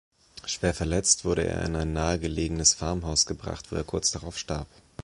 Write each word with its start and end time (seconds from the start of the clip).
Schwer 0.47 0.73
verletzt 0.73 1.25
wurde 1.25 1.45
er 1.45 1.63
in 1.63 1.75
ein 1.75 1.93
nahegelegenes 1.93 2.73
Farmhaus 2.73 3.27
gebracht, 3.27 3.71
wo 3.71 3.75
er 3.75 3.83
kurz 3.83 4.09
darauf 4.09 4.35
starb. 4.39 4.65